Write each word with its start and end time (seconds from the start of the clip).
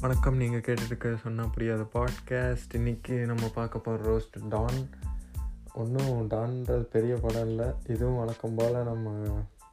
வணக்கம். 0.00 0.36
நீங்கள் 0.36 0.60
கேட்டுருக்க 0.60 1.20
சொன்னால் 1.22 1.50
புரியாத 1.50 1.82
பாட்காஸ்ட் 1.94 2.74
இன்றைக்கி 2.74 3.26
நம்ம 3.26 3.48
பார்க்க 3.54 3.78
போகிற 3.78 4.04
ரோஸ்ட் 4.10 4.48
டான். 4.48 4.88
ஒன்றும் 5.74 6.30
டான்ன்றது 6.30 6.80
பெரிய 6.80 7.14
படம் 7.14 7.48
இல்லை. 7.48 7.66
இதுவும் 7.88 8.16
வழக்கம் 8.16 8.54
போல் 8.54 8.84
நம்ம 8.84 9.12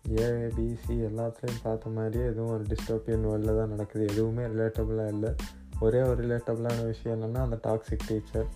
ஏபிசி 0.07 0.95
எல்லாத்துலேயும் 1.09 1.61
பார்த்த 1.63 1.89
மாதிரியே 1.89 2.25
எதுவும் 2.25 2.51
ஒரு 2.51 2.63
டிஸ்டோப்பியன் 2.63 3.25
வேர்ல்டில் 3.27 3.57
தான் 3.57 3.69
நடக்குது. 3.69 4.07
எதுவுமே 4.07 4.43
ரிலேட்டபுளாக 4.43 5.07
இல்லை. 5.07 5.35
ஒரே 5.79 6.01
ஒரு 6.01 6.27
ரிலேட்டபுளான 6.27 6.85
விஷயம் 6.85 7.21
என்னென்னா 7.21 7.37
அந்த 7.37 7.59
டாக்ஸிக் 7.63 8.07
டீச்சர் 8.07 8.47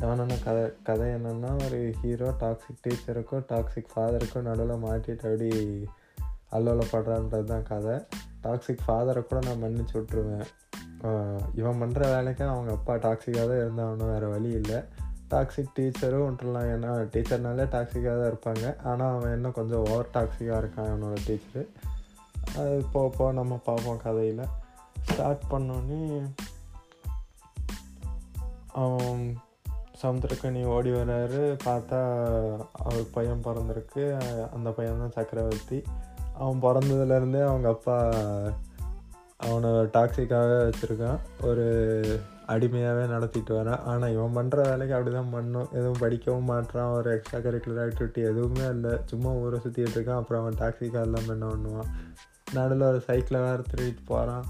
டானோட 0.00 0.44
கதை 0.44 0.72
கதை 0.82 1.08
என்னென்னா 1.08 1.64
ஒரு 1.64 1.92
ஹீரோ 2.02 2.30
டாக்ஸிக் 2.40 2.82
டீச்சருக்கும் 2.88 3.44
டாக்ஸிக் 3.48 3.90
ஃபாதருக்கும் 3.96 4.46
நடுவில் 4.50 4.84
மாட்டிட்டு 4.84 5.26
அப்படி 5.30 5.50
அல்லோலப்படுறான்றது 6.52 7.44
தான் 7.44 7.62
கதை. 7.62 7.96
டாக்ஸிக் 8.42 8.86
ஃபாதரை 8.86 9.26
கூட 9.26 9.40
நான் 9.46 9.62
மன்னிச்சு 9.62 9.94
விட்ருவேன் 9.94 10.46
இவன் 11.58 11.80
பண்ணுற 11.80 12.02
வேலைக்கு 12.14 12.44
அவங்க 12.44 12.70
அப்பா 12.78 12.94
டாக்ஸிக்காக 12.94 13.46
தான் 13.50 13.62
இருந்தாகணும் 13.64 14.12
வேறு 14.12 14.28
வழி 14.30 14.50
இல்லை. 14.60 14.78
டாக்ஸிக் 15.32 15.74
டீச்சரும் 15.76 16.26
விட்டுலாம் 16.26 16.68
ஏன்னா 16.74 16.90
டீச்சர்னாலே 17.14 17.64
டாக்ஸிக்காக 17.74 18.16
தான் 18.20 18.30
இருப்பாங்க. 18.32 18.66
ஆனால் 18.90 19.14
அவன் 19.16 19.34
இன்னும் 19.36 19.56
கொஞ்சம் 19.58 19.84
ஓவர் 19.90 20.12
டாக்ஸிக்காக 20.16 20.60
இருக்கான் 20.62 20.90
அவனோட 20.92 21.16
டீச்சரு 21.28 21.64
அது 22.58 22.74
போக 22.92 23.06
போக 23.16 23.30
நம்ம 23.32 23.60
பார்ப்போம் 23.68 24.02
கதையில். 24.04 24.44
ஸ்டார்ட் 25.08 25.48
பண்ணோன்னே 25.50 26.02
அவன் 28.82 29.24
சமுத்திரக்கனி 30.02 30.62
ஓடி 30.74 30.90
வர்றாரு 30.90 31.42
பார்த்தா 31.64 32.00
அவர் 32.84 33.12
பையன் 33.12 33.44
பிறந்திருக்கு. 33.44 34.04
அந்த 34.54 34.70
பையன் 34.70 35.02
தான் 35.02 35.16
சக்கரவர்த்தி. 35.18 35.78
அவன் 36.38 36.62
பிறந்ததுலேருந்தே 36.64 37.42
அவங்க 37.50 37.68
அப்பா 37.68 37.96
அவனை 39.40 39.70
டாக்ஸிக்காக 39.96 40.52
வச்சுருக்கான். 40.66 41.18
ஒரு 41.48 41.64
அடிமையாகவே 42.54 43.04
நடத்திட்டு 43.12 43.52
வரான் 43.58 43.84
ஆனால் 43.90 44.12
இவன் 44.16 44.36
பண்ணுற 44.36 44.58
வேலைக்கு 44.68 44.94
அப்படி 44.96 45.12
தான் 45.16 45.32
பண்ணும். 45.36 45.70
எதுவும் 45.78 46.02
படிக்கவும் 46.02 46.50
மாட்டான் 46.50 46.92
ஒரு 46.98 47.08
எக்ஸ்ட்ரா 47.14 47.38
கரிக்குலர் 47.46 47.82
ஆக்டிவிட்டி 47.84 48.20
எதுவுமே 48.30 48.66
இல்லை. 48.74 48.92
சும்மா 49.10 49.30
ஊரை 49.42 49.58
சுற்றிட்டு 49.64 49.96
இருக்கான். 49.98 50.20
அப்புறம் 50.22 50.42
அவன் 50.42 50.60
டாக்ஸிக்காக 50.62 51.06
இல்லாமல் 51.08 51.34
என்ன 51.36 51.48
பண்ணுவான்? 51.54 51.90
நடுவில் 52.54 52.88
ஒரு 52.90 53.00
சைக்கிளை 53.08 53.40
வேறு 53.46 53.62
திருடிட்டு 53.72 54.04
போகிறான் 54.12 54.46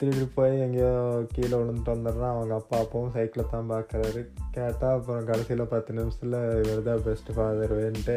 திருடிட்டு 0.00 0.36
போய் 0.36 0.62
எங்கேயோ 0.64 0.92
கீழே 1.34 1.54
விழுந்துட்டு 1.60 1.94
வந்துடுறான். 1.94 2.34
அவங்க 2.34 2.54
அப்பா 2.60 2.76
அப்பாவும் 2.82 3.14
சைக்கிளை 3.16 3.44
தான் 3.46 3.70
பார்க்குறாரு 3.72 4.20
கேட்டால் 4.56 4.96
அப்புறம் 4.98 5.28
கடைசியில் 5.30 5.70
பத்து 5.74 5.96
நிமிஷத்தில் 5.98 6.38
இவர் 6.62 6.86
தான் 6.88 7.02
பெஸ்ட்டு 7.06 7.34
ஃபாதர் 7.36 7.74
வேன்ட்டு 7.80 8.16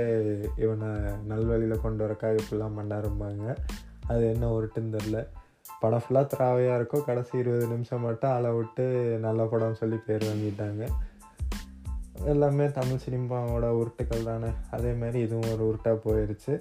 இவனை 0.63 0.91
நல்வழியில் 1.31 1.83
கொண்டு 1.85 2.03
வரக்கா 2.05 2.29
இப்படிலாம் 2.39 2.77
பண்ணாரும்பாங்க. 2.79 3.47
அது 4.11 4.23
என்ன 4.33 4.45
உருட்டுன்னு 4.55 4.95
தெரில 4.97 5.19
படம் 5.79 6.01
ஃபுல்லாக 6.03 6.27
திராவையாக 6.35 6.75
இருக்கும். 6.75 7.03
கடைசி 7.05 7.37
இருபது 7.37 7.67
நிமிஷம் 7.67 8.01
மட்டும் 8.01 8.31
அள 8.31 8.51
விட்டு 8.51 9.17
நல்ல 9.21 9.43
படம்னு 9.43 9.73
சொல்லி 9.73 9.95
பேர் 9.95 10.23
வாங்கிட்டாங்க. 10.23 10.87
எல்லாமே 12.25 12.71
தமிழ் 12.71 13.03
சினிமாவோட 13.09 13.65
உருட்டுக்கள் 13.79 14.23
தானே. 14.23 14.47
அதேமாதிரி 14.71 15.19
இதுவும் 15.19 15.51
ஒரு 15.53 15.63
உருட்டாக 15.69 15.97
போயிடுச்சு 16.05 16.59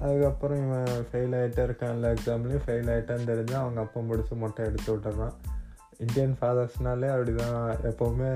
அதுக்கப்புறம் 0.00 0.66
இவன் 0.66 1.06
ஃபெயில் 1.12 1.36
ஆகிட்டே 1.40 1.62
இருக்கான் 1.66 1.90
எல்லா 1.90 2.08
எக்ஸாம்லேயும் 2.08 2.64
ஃபெயில் 2.66 2.90
ஆகிட்டான்னு 2.94 3.28
தெரிஞ்சால் 3.30 3.62
அவங்க 3.64 3.80
அப்பா 3.80 4.00
பிடிச்சி 4.00 4.36
மொட்டை 4.36 4.64
எடுத்து 4.64 4.96
விட்டுறான். 4.96 5.32
இந்தியன் 5.98 6.36
ஃபாதர்ஸ்னாலே 6.40 7.08
அப்படி 7.10 7.34
தான் 7.34 7.76
எப்போவுமே 7.76 8.30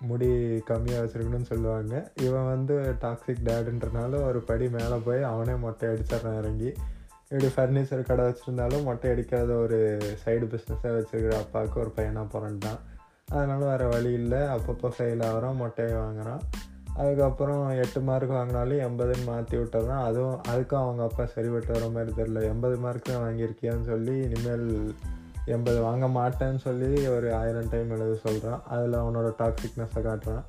முடி 0.00 0.26
கம்மியாக 0.68 1.04
வச்சுருக்கணும்னு 1.04 1.50
சொல்லுவாங்க. 1.52 2.10
இவன் 2.22 2.46
வந்து 2.46 2.94
டாக்ஸிக் 3.00 3.44
டேடுன்றனால 3.44 4.26
ஒரு 4.26 4.40
படி 4.40 4.68
மேலே 4.68 4.96
போய் 5.04 5.22
அவனே 5.22 5.54
மொட்டை 5.54 5.88
அடிச்சிட்றான் 5.88 6.38
இறங்கி. 6.38 6.74
இப்படி 7.34 7.48
ஃபர்னிச்சர் 7.54 8.08
கடை 8.08 8.24
வச்சுருந்தாலும் 8.26 8.84
மொட்டை 8.86 9.08
அடிக்காத 9.12 9.54
ஒரு 9.62 9.78
சைடு 10.24 10.44
பிஸ்னஸாக 10.50 10.92
வச்சுருக்கிற 10.96 11.32
அப்பாவுக்கு 11.44 11.76
ஒரு 11.84 11.90
பையனாக 11.96 12.26
பிறந்துட்டான் 12.34 12.78
அதனால் 13.36 13.64
வேறு 13.70 13.86
வழி 13.94 14.10
இல்லை. 14.18 14.40
அப்பப்போ 14.56 14.88
ஃபெயில் 14.96 15.24
ஆகிறான் 15.28 15.58
மொட்டையை 15.62 15.94
வாங்குகிறான் 16.02 16.42
அதுக்கப்புறம் 17.00 17.64
எட்டு 17.82 18.00
மார்க் 18.08 18.36
வாங்கினாலும் 18.36 18.82
எண்பதுன்னு 18.86 19.26
மாற்றி 19.30 19.54
விட்டுறான். 19.60 20.04
அதுவும் 20.08 20.38
அதுக்கும் 20.52 20.82
அவங்க 20.82 21.02
அப்பா 21.08 21.24
சரிபட்டு 21.34 21.72
வர 21.76 21.88
மாதிரி 21.96 22.12
தெரில 22.20 22.42
எண்பது 22.52 22.76
மார்க் 22.86 23.10
தான் 23.10 23.22
வாங்கியிருக்கியான்னு 23.24 23.90
சொல்லி 23.92 24.16
இனிமேல் 24.26 24.66
எண்பது 25.54 25.80
வாங்க 25.88 26.06
மாட்டேன்னு 26.18 26.62
சொல்லி 26.68 26.90
ஒரு 27.16 27.30
ஆயிரம் 27.42 27.70
டைம் 27.74 27.94
எழுத 27.96 28.16
சொல்கிறான் 28.26 28.62
அதில் 28.74 29.00
அவனோட 29.02 29.30
டாக்ஸிக்னஸை 29.42 30.02
காட்டுறான். 30.08 30.44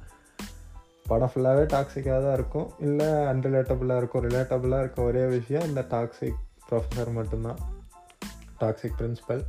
படம் 1.11 1.31
ஃபுல்லாகவே 1.33 1.65
டாக்ஸிக்காக 1.75 2.19
தான் 2.25 2.37
இருக்கும். 2.39 2.69
இல்லை 2.79 3.07
அன்ரிலேட்டபுளாக 3.31 4.01
இருக்கும். 4.01 4.25
ரிலேட்டபுளாக 4.29 4.83
இருக்க 4.85 5.09
ஒரே 5.11 5.25
விஷயம் 5.37 5.69
இந்த 5.71 5.83
டாக்ஸிக் 5.95 6.41
ப்ரொஃபஸர் 6.69 7.13
மட்டும்தான். 7.13 7.59
டாக்ஸிக் 8.59 8.97
பிரின்ஸிபல் 8.99 9.43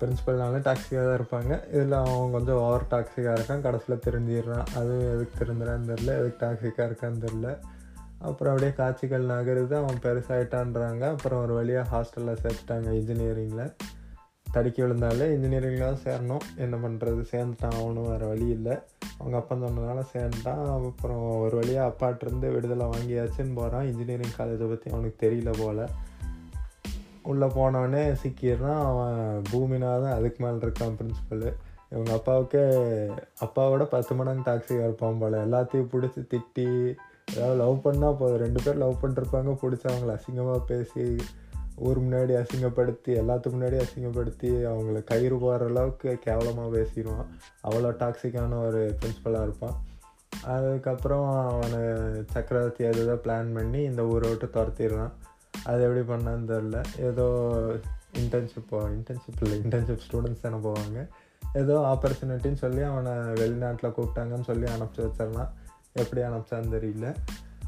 பிரின்ஸிபல்னாலே 0.00 0.58
டாக்ஸிக்காக 0.66 1.04
தான் 1.06 1.18
இருப்பாங்க. 1.20 1.52
இதில் 1.68 1.92
அவன் 1.92 2.32
கொஞ்சம் 2.32 2.60
ஓவர் 2.66 2.86
டாக்ஸிக்காக 2.90 3.36
இருக்கான். 3.38 3.64
கடைசியில் 3.66 4.04
தெரிஞ்சிடுறான் 4.06 4.66
அது 4.80 4.94
எதுக்கு 5.14 5.44
தெரிஞ்சிடான்னு 5.44 5.90
தெரில 5.92 6.10
எதுக்கு 6.20 6.40
டாக்ஸிக்காக 6.44 6.88
இருக்கான்னு 6.90 7.24
தெரில 7.26 7.58
அப்புறம் 8.28 8.52
அப்படியே 8.52 8.76
காட்சிகள் 8.76 9.24
நகருது. 9.24 9.74
அவன் 9.82 10.02
பெருசாகிட்டான்றாங்க 10.02 11.04
அப்புறம் 11.10 11.42
ஒரு 11.42 11.54
வழியாக 11.54 11.88
ஹாஸ்டலில் 11.92 12.40
சேர்த்துட்டாங்க 12.42 12.88
இன்ஜினியரிங்கில் 13.00 13.72
தடுக்கி 14.52 14.82
விழுந்தாலே 14.82 15.26
இன்ஜினியரிங்கில் 15.34 15.88
தான் 15.88 16.04
சேரணும். 16.06 16.44
என்ன 16.56 16.76
பண்ணுறது 16.76 17.22
சேர்ந்துட்டான். 17.32 17.80
அவனும் 17.80 18.08
வேறு 18.08 18.26
வழி 18.26 18.46
இல்லை. 18.48 18.76
அவங்க 19.18 19.36
அப்பா 19.36 19.56
சொன்னதுனால 19.56 20.04
சேர்ந்துட்டான். 20.14 20.88
அப்புறம் 20.88 21.40
ஒரு 21.40 21.56
வழியாக 21.56 21.90
அப்பாட்டிருந்து 21.90 22.52
விடுதலை 22.52 22.86
வாங்கியாச்சுன்னு 22.86 23.54
போகிறான் 23.54 23.86
இன்ஜினியரிங் 23.86 24.36
காலேஜை 24.38 24.68
பற்றி 24.68 24.90
அவனுக்கு 24.90 25.30
தெரியல 25.30 25.52
போல். 25.58 25.88
உள்ளே 27.30 27.46
போனவொடனே 27.46 28.04
சிக்கிடுறான். 28.22 28.80
அவன் 28.90 29.42
பூமினாதான் 29.50 30.14
அதுக்கு 30.18 30.40
மேலே 30.44 30.56
இருக்கான் 30.66 30.96
பிரின்ஸிபலு 31.00 31.50
இவங்க 31.90 32.12
அப்பாவுக்கே 32.14 32.62
அப்பாவோட 33.44 33.84
பத்து 33.92 34.14
மடங்கு 34.14 34.46
டாக்ஸிக்காக 34.50 34.86
இருப்பான் 34.88 35.20
போல். 35.20 35.36
எல்லாத்தையும் 35.44 35.90
பிடிச்சி 35.92 36.22
திட்டி 36.32 36.68
ஏதாவது 37.34 37.58
லவ் 37.62 37.84
பண்ணால் 37.84 38.18
போதும். 38.20 38.42
ரெண்டு 38.44 38.60
பேர் 38.64 38.82
லவ் 38.84 39.00
பண்ணிருப்பாங்க. 39.02 39.52
பிடிச்சி 39.62 39.86
அவங்கள 39.92 40.12
அசிங்கமாக 40.16 40.60
பேசி 40.66 41.04
ஊர் 41.86 41.98
முன்னாடி 42.04 42.32
அசிங்கப்படுத்தி 42.40 43.10
எல்லாத்துக்கு 43.20 43.56
முன்னாடி 43.56 43.76
அசிங்கப்படுத்தி 43.82 44.48
அவங்கள 44.70 45.00
கயிறு 45.10 45.36
போகிற 45.42 45.66
அளவுக்கு 45.72 46.12
கேவலமாக 46.24 46.70
பேசிடுவான். 46.76 47.28
அவ்வளோ 47.68 47.90
டாக்ஸிக்கான 48.02 48.58
ஒரு 48.66 48.82
பிரின்ஸிபலாக 49.00 49.46
இருப்பான். 49.48 49.76
அதுக்கப்புறம் 50.54 51.28
அவனை 51.50 51.82
சக்கரவர்த்தி 52.32 52.84
அதுதான் 52.90 53.24
பிளான் 53.24 53.54
பண்ணி 53.54 53.80
இந்த 53.90 54.02
ஊரை 54.12 54.28
விட்டு 54.30 54.48
துரத்திடுறான். 54.56 55.14
அது 55.68 55.80
எப்படி 55.86 56.02
பண்ணான்னு 56.10 56.50
தெரில 56.52 56.78
ஏதோ 57.08 57.24
இன்டர்ன்ஷிப் 58.18 58.68
போ 58.68 58.78
இன்டர்ன்ஷிப் 58.88 59.40
இல்லை 59.40 59.56
இன்டர்ன்ஷிப் 59.58 60.04
ஸ்டூடெண்ட்ஸ் 60.06 60.44
தானே 60.44 60.58
போவாங்க. 60.66 61.00
ஏதோ 61.52 61.74
ஆப்பர்ச்சுனிட்டின்னு 61.92 62.60
சொல்லி 62.62 62.82
அவனை 62.82 63.12
வெளிநாட்டில் 63.42 63.94
கூப்பிட்டாங்கன்னு 63.96 64.48
சொல்லி 64.50 64.66
அனுப்பிச்சி 64.72 65.02
வச்சிடலாம். 65.06 65.50
எப்படி 65.92 66.22
அனுப்பிச்சான்னு 66.22 66.72
தெரியல. 66.76 67.14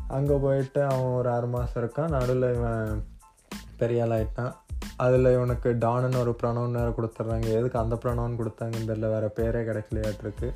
அங்கே 0.09 0.37
போயிட்டு 0.37 0.83
அவன் 0.85 1.15
ஒரு 1.19 1.31
ஆறு 1.31 1.47
மாதம் 1.47 1.83
இருக்கான். 1.83 2.15
நடுவில் 2.17 2.55
இவன் 2.55 3.05
பெரிய 3.77 4.07
ஆள் 4.07 4.15
ஆகிட்டான் 4.17 4.55
அதில் 4.97 5.33
இவனுக்கு 5.37 5.69
டானுன்னு 5.85 6.21
ஒரு 6.21 6.37
ப்ரணவன் 6.43 6.77
வேறு 6.79 6.95
கொடுத்துட்றாங்க. 6.99 7.49
எதுக்கு 7.59 7.79
அந்த 7.79 7.99
ப்ரணவன் 8.03 8.39
கொடுத்தாங்கன்னு 8.41 8.91
தெரில 8.91 9.09
வேறு 9.15 9.31
பேரே 9.37 9.63
கிடைக்கலையாட்டிருக்கு. 9.69 10.49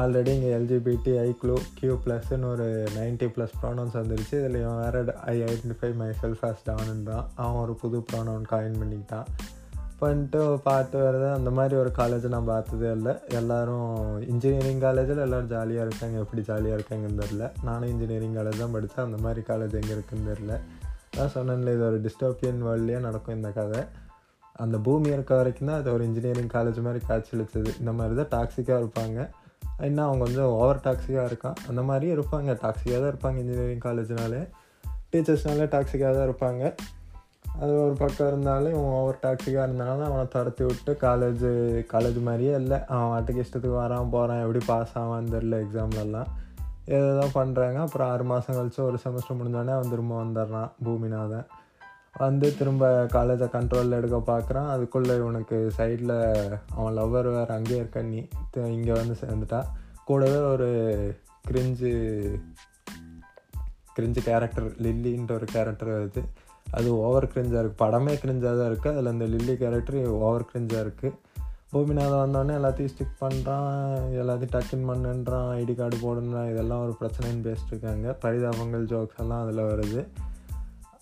ஆல்ரெடி 0.00 0.30
இங்கே 0.34 0.50
எல்ஜிபிடி 0.58 1.12
ஐ 1.22 1.30
க்ளூ 1.40 1.54
கியூ 1.78 1.94
ப்ளஸ்ன்னு 2.04 2.46
ஒரு 2.50 2.66
நைன்ட்டி 2.98 3.26
ப்ளஸ் 3.34 3.56
ப்ரானவுன்ஸ் 3.62 3.96
வந்துருச்சு. 3.98 4.34
இதில் 4.40 4.56
இவன் 4.60 4.78
வேறு 4.82 5.00
I 5.32 5.34
identify 5.48 5.90
my 6.00 6.08
self 6.20 6.44
as 6.48 6.62
டானுன்றான் 6.68 7.26
அவன் 7.42 7.58
ஒரு 7.64 7.74
புது 7.82 7.98
ப்ரானவுன் 8.10 8.46
காயின் 8.52 8.78
பண்ணிக்கிட்டான். 8.82 9.26
பண்ணிட்டு 10.00 10.40
பார்த்து 10.68 10.96
வரது 11.06 11.26
அந்த 11.38 11.50
மாதிரி 11.56 11.74
ஒரு 11.82 11.90
காலேஜ் 11.98 12.24
நான் 12.34 12.48
பார்த்ததே 12.52 12.88
இல்லை. 12.98 13.12
எல்லோரும் 13.40 13.92
இன்ஜினியரிங் 14.32 14.80
காலேஜில் 14.86 15.22
எல்லோரும் 15.26 15.52
ஜாலியாக 15.52 15.86
இருக்காங்க. 15.88 16.16
எப்படி 16.24 16.44
ஜாலியாக 16.48 16.78
இருக்காங்கன்னு 16.78 17.20
தெரில 17.22 17.50
நானும் 17.68 17.92
இன்ஜினியரிங் 17.94 18.34
காலேஜ் 18.38 18.62
தான் 18.64 18.74
படித்தேன். 18.76 19.06
அந்த 19.08 19.20
மாதிரி 19.26 19.44
காலேஜ் 19.50 19.76
எங்கே 19.82 19.94
இருக்குன்னு 19.96 20.30
தெரில 20.32 20.56
நான் 21.18 21.34
சொன்னேன்ல 21.36 21.76
இது 21.76 21.86
ஒரு 21.90 22.00
டிஸ்டோப்பியன் 22.08 22.64
வேர்ல்ட்லேயே 22.68 23.00
நடக்கும் 23.08 23.36
இந்த 23.38 23.52
கதை. 23.60 23.82
அந்த 24.64 24.76
பூமி 24.86 25.08
இருக்க 25.16 25.32
வரைக்கும் 25.40 25.70
தான் 25.70 25.78
அது 25.82 25.94
ஒரு 25.96 26.02
இன்ஜினியரிங் 26.08 26.52
காலேஜ் 26.56 26.80
மாதிரி 26.88 27.00
காய்ச்சலிச்சது 27.10 27.70
இந்த 27.82 27.92
மாதிரி 28.00 28.16
தான் 28.22 28.32
டாக்ஸிக்காக 28.34 28.80
இருப்பாங்க. 28.82 29.20
இன்னும் 29.80 30.04
அவங்க 30.04 30.24
கொஞ்சம் 30.24 30.44
ஓவர் 30.44 30.82
டாக்ஸிக்காக 30.84 31.30
இருக்கான். 31.30 31.56
அந்த 31.68 31.82
மாதிரியும் 31.82 32.20
இருப்பாங்க. 32.20 32.50
டாக்ஸிக்காக 32.64 33.00
தான் 33.04 33.12
இருப்பாங்க 33.14 33.38
இன்ஜினியரிங் 33.38 33.84
காலேஜ்னாலே 33.84 34.48
டீச்சர்ஸ்னாலே 35.12 35.66
டாக்ஸிக்காக 35.74 36.12
தான் 36.18 36.28
இருப்பாங்க. 36.28 36.74
அது 37.60 37.84
ஒரு 37.84 37.94
பக்கம் 37.98 38.26
இருந்தாலும் 38.26 38.72
இவன் 38.72 38.92
ஓவர் 38.98 39.18
டாக்ஸிக்காக 39.22 39.66
இருந்தனால 39.68 40.04
அவனை 40.04 40.28
துரத்தி 40.28 40.64
விட்டு 40.64 40.96
காலேஜு 41.00 41.50
காலேஜ் 41.92 42.22
மாதிரியே 42.22 42.54
இல்லை. 42.54 42.84
அவன் 42.86 43.10
வாட்டுக்கு 43.12 43.44
இஷ்டத்துக்கு 43.44 43.80
வரான் 43.80 44.10
போகிறான் 44.10 44.40
எப்படி 44.40 44.64
பாஸ் 44.66 44.98
ஆவான்னு 44.98 45.32
தெரில 45.34 45.64
எக்ஸாம்லலாம் 45.64 46.30
ஏதோ 46.84 47.18
தான் 47.18 47.34
பண்ணுறாங்க 47.34 47.74
அப்புறம் 47.74 48.10
ஆறு 48.10 48.24
மாதம் 48.24 48.56
கழிச்சு 48.56 48.80
ஒரு 48.80 48.98
செமஸ்டர் 49.04 49.38
முடிஞ்சோடனே 49.40 49.74
அவன் 49.78 49.90
திரும்ப 49.90 50.22
வந்துடுறான். 50.22 50.70
பூமிநாதன். 50.84 51.46
வந்து 52.18 52.46
திரும்ப 52.56 52.86
காலேஜை 53.12 53.46
கண்ட்ரோலில் 53.54 53.98
எடுக்க 53.98 54.18
பார்க்குறான். 54.30 54.68
அதுக்குள்ளே 54.74 55.14
இவனுக்கு 55.16 55.72
சைடில் 55.76 56.16
அவன் 56.76 56.96
லவ்வர் 56.98 57.28
வேறு 57.36 57.52
அங்கேயே 57.56 57.80
இருக்க. 57.80 58.02
நீ 58.02 58.20
இங்கே 58.76 58.92
வந்து 58.92 59.16
சேர்ந்துட்டான் 59.22 59.68
கூடவே 60.04 60.40
ஒரு 60.52 60.68
கிரிஞ்சு 61.48 61.92
கிரிஞ்சு 63.96 64.20
கேரக்டர் 64.28 64.68
லில்லின்ற 64.84 65.32
ஒரு 65.38 65.46
கேரக்டர் 65.54 65.90
வருது. 65.94 66.22
அது 66.76 66.88
ஓவர் 66.98 67.32
கிரிஞ்சாக 67.32 67.62
இருக்குது 67.62 67.82
படமே 67.84 68.14
கிரிஞ்சாக 68.22 68.54
தான் 68.60 68.70
இருக்குது 68.72 68.92
அதில் 68.94 69.12
அந்த 69.12 69.26
லில்லி 69.34 69.54
கேரக்டர் 69.62 69.98
ஓவர் 70.26 70.48
கிரிஞ்சாக 70.52 70.84
இருக்குது 70.84 71.18
பூமிநாதன் 71.72 72.22
வந்தோடனே 72.22 72.54
எல்லாத்தையும் 72.58 72.92
ஸ்டிக் 72.92 73.20
பண்ணுறான் 73.20 73.68
எல்லாத்தையும் 74.20 74.54
டக்கின் 74.56 74.88
பண்ணுன்றான். 74.90 75.48
ஐடி 75.60 75.74
கார்டு 75.74 75.98
போடணுன்றான் 76.04 76.50
இதெல்லாம் 76.52 76.82
ஒரு 76.86 76.94
பிரச்சனைன்னு 77.00 77.46
பேசிட்டு 77.48 77.72
இருக்காங்க. 77.74 78.16
பரிதாபங்கள் 78.24 78.84
ஜோக்ஸ் 78.92 79.20
எல்லாம் 79.24 79.42
அதில் 79.44 79.68
வருது. 79.70 80.02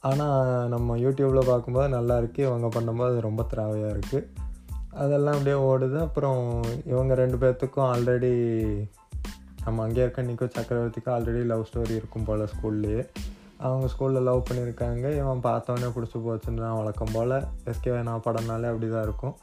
ஆனால் 0.08 0.69
நம்ம 0.69 0.97
யூடியூப்பில் 0.97 1.49
பார்க்கும்போது 1.49 1.88
நல்லா 1.88 2.14
இருக்குது 2.19 2.47
இவங்க 2.49 2.69
பண்ணும்போது 2.76 3.11
அது 3.12 3.26
ரொம்ப 3.29 3.43
திராவையாக 3.50 3.94
இருக்குது 3.97 4.29
அதெல்லாம் 4.91 5.37
அப்படியே 5.37 5.56
ஓடுது. 5.70 5.99
அப்புறம் 6.06 6.41
இவங்க 6.93 7.14
ரெண்டு 7.14 7.37
பேர்த்துக்கும் 7.37 7.88
ஆல்ரெடி 7.91 8.32
நம்ம 9.64 9.82
அங்கே 9.82 10.00
இருக்க 10.00 10.23
நிக்கோ 10.23 10.47
சக்கரவர்த்திக்கும் 10.56 11.14
ஆல்ரெடி 11.17 11.43
லவ் 11.50 11.67
ஸ்டோரி 11.70 11.94
இருக்கும் 12.00 12.25
போல் 12.25 12.50
ஸ்கூல்லேயே 12.52 13.02
அவங்க 13.67 13.87
ஸ்கூலில் 13.93 14.26
லவ் 14.29 14.47
பண்ணியிருக்காங்க. 14.49 15.06
இவன் 15.20 15.44
பார்த்தவொடனே 15.49 15.88
பிடிச்சி 15.94 16.19
போச்சுன்றான் 16.26 16.76
வழக்கம் 16.79 17.12
போல். 17.12 17.37
எஸ்கே 17.70 17.97
நான் 18.08 18.25
படம்னாலே 18.26 18.69
அப்படி 18.73 18.88
தான் 18.91 19.06
இருக்கும். 19.08 19.35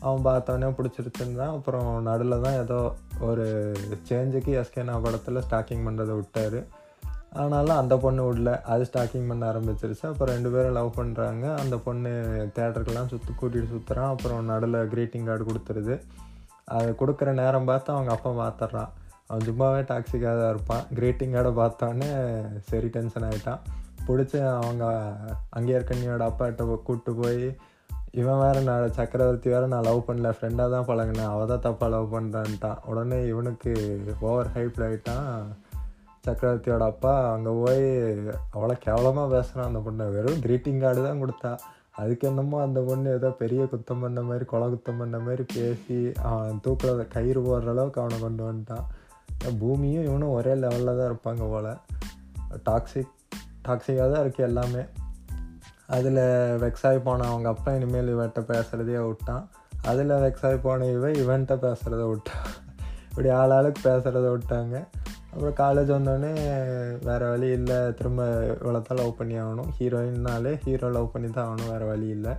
அவன் 0.00 0.26
பார்த்தவொடனே 0.28 0.70
பிடிச்சிருச்சுன்றான் 0.78 1.54
அப்புறம் 1.56 1.90
நடுவில் 2.02 2.44
தான் 2.46 2.58
ஏதோ 2.62 2.78
ஒரு 3.20 3.44
சேஞ்சுக்கு 4.08 4.52
எஸ்கே 4.62 4.84
நான் 4.84 5.02
படத்தில் 5.02 5.44
ஸ்டாக்கிங் 5.48 5.86
பண்ணுறதை 5.86 6.14
விட்டார். 6.14 6.58
ஆனாலும் 7.42 7.78
அந்த 7.80 7.94
பொண்ணு 8.04 8.22
விடல. 8.26 8.50
அது 8.72 8.82
ஸ்டாக்கிங் 8.88 9.28
பண்ண 9.30 9.42
ஆரம்பிச்சிருச்சு. 9.52 10.04
அப்புறம் 10.10 10.34
ரெண்டு 10.36 10.52
பேரும் 10.54 10.76
லவ் 10.78 10.90
பண்ணுறாங்க 10.98 11.46
அந்த 11.62 11.76
பொண்ணு 11.86 12.12
தேட்டருக்கெல்லாம் 12.56 13.10
சுற்று 13.12 13.32
கூட்டிகிட்டு 13.40 13.72
சுற்றுறான் 13.74 14.12
அப்புறம் 14.14 14.48
நடுவில் 14.50 14.90
க்ரீட்டிங் 14.92 15.28
கார்டு 15.28 15.46
கொடுத்துருது. 15.50 15.96
அது 16.76 16.90
கொடுக்குற 17.00 17.32
நேரம் 17.40 17.68
பார்த்து 17.70 17.94
அவங்க 17.96 18.12
அப்பா 18.16 18.30
பார்த்துட்றான் 18.42 18.92
அவன் 19.28 19.46
சும்மாவே 19.48 19.82
டாக்ஸிக்காக 19.90 20.34
தான் 20.40 20.52
இருப்பான். 20.54 20.84
க்ரீட்டிங் 20.98 21.34
கார்டை 21.36 21.52
பார்த்தோன்னே 21.60 22.10
சரி 22.70 22.88
டென்ஷன் 22.96 23.26
ஆகிட்டான் 23.28 23.62
பிடிச்சி 24.08 24.38
அவங்க 24.62 24.84
அங்கேயே 25.56 25.78
இருக்கண்ணியோட 25.78 26.24
அப்பாட்ட 26.30 26.64
கூப்பிட்டு 26.70 27.12
போய் 27.22 27.40
இவன் 28.20 28.40
வேறு 28.42 28.60
நான் 28.66 28.94
சக்கரவர்த்தி 28.98 29.48
வேறு 29.54 29.66
நான் 29.72 29.86
லவ் 29.88 30.06
பண்ணல. 30.08 30.28
ஃப்ரெண்டாக 30.36 30.74
தான் 30.74 30.86
பழகினேன். 30.90 31.30
அவள் 31.32 31.50
தான் 31.52 31.64
தப்பாக 31.66 31.88
லவ் 31.94 32.14
பண்ணுறான்ட்டான் 32.14 32.78
உடனே 32.90 33.18
இவனுக்கு 33.32 33.72
ஓவர் 34.28 34.52
ஹைப்பில் 34.56 34.86
ஆகிட்டான் 34.88 35.30
சக்கரவர்த்தியோட 36.26 36.84
அப்பா 36.92 37.14
அங்கே 37.34 37.52
போய் 37.62 37.84
அவ்வளோ 38.54 38.76
கேவலமாக 38.84 39.28
பேசுகிறான் 39.34 39.68
அந்த 39.70 39.80
பொண்ணை 39.86 40.06
வெறும் 40.16 40.42
க்ரீட்டிங் 40.44 40.82
கார்டு 40.84 41.00
தான் 41.08 41.22
கொடுத்தா. 41.22 41.52
அதுக்கு 42.00 42.24
என்னமோ 42.30 42.56
அந்த 42.66 42.80
பொண்ணு 42.88 43.08
ஏதோ 43.18 43.28
பெரிய 43.42 43.62
குத்தம் 43.72 44.02
பண்ண 44.04 44.22
மாதிரி 44.28 44.44
கொலை 44.52 44.66
குத்தம் 44.72 45.00
பண்ண 45.02 45.18
மாதிரி 45.26 45.44
பேசி 45.54 45.98
அவன் 46.30 46.60
தூக்கில் 46.64 47.02
கயிறு 47.14 47.40
போடுற 47.46 47.70
அளவுக்கு 47.74 48.02
அவனை 48.02 48.18
கொண்டு 48.24 48.42
வந்துட்டான். 48.48 48.86
பூமியும் 49.60 50.06
இவனும் 50.08 50.34
ஒரே 50.38 50.54
லெவலில் 50.62 50.98
தான் 50.98 51.08
இருப்பாங்க 51.10 51.44
போல். 51.52 51.72
டாக்ஸிக் 52.68 53.14
டாக்ஸிக்காக 53.68 54.08
தான் 54.14 54.24
இருக்குது 54.24 54.48
எல்லாமே. 54.50 54.82
அதில் 55.96 56.22
வெக்ஸாகி 56.64 57.00
போன 57.08 57.26
அவங்க 57.30 57.48
அப்பா 57.54 57.72
இனிமேல் 57.78 58.12
இவன்கிட்ட 58.14 58.40
பேசுகிறதையே 58.52 59.00
விட்டான். 59.08 59.44
அதில் 59.90 60.14
வெக்ஸாகி 60.26 60.58
போன 60.66 60.86
இவன் 60.94 61.18
இவன்கிட்ட 61.22 61.56
பேசுகிறத 61.66 62.04
விட்டான். 62.12 62.46
இப்படி 63.10 63.28
ஆள் 63.40 63.54
ஆளுக்கு 63.56 63.80
பேசுகிறத 63.88 64.26
விட்டாங்க. 64.36 64.76
அப்புறம் 65.36 65.56
காலேஜ் 65.62 65.90
வந்தோடனே 65.94 66.30
வேறு 67.06 67.24
வழி 67.30 67.48
இல்லை. 67.56 67.78
திரும்ப 67.94 68.22
இவ்வளோத்தான் 68.62 69.00
லவ் 69.00 69.16
பண்ணி 69.16 69.34
ஆகணும். 69.40 69.70
ஹீரோயின்னாலே 69.78 70.52
ஹீரோ 70.62 70.88
லவ் 70.90 71.10
பண்ணி 71.14 71.28
தான் 71.30 71.48
ஆகணும். 71.48 71.70
வேறு 71.72 71.86
வழி 71.86 72.08
இல்லை. 72.08 72.32